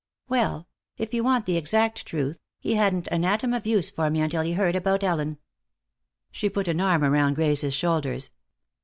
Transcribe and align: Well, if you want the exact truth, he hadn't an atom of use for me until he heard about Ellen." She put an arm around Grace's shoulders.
Well, 0.27 0.67
if 0.97 1.13
you 1.13 1.23
want 1.23 1.45
the 1.45 1.57
exact 1.57 2.07
truth, 2.07 2.39
he 2.59 2.73
hadn't 2.73 3.07
an 3.11 3.23
atom 3.23 3.53
of 3.53 3.67
use 3.67 3.91
for 3.91 4.09
me 4.09 4.21
until 4.21 4.41
he 4.41 4.53
heard 4.53 4.75
about 4.75 5.03
Ellen." 5.03 5.37
She 6.31 6.49
put 6.49 6.67
an 6.67 6.81
arm 6.81 7.03
around 7.03 7.35
Grace's 7.35 7.75
shoulders. 7.75 8.31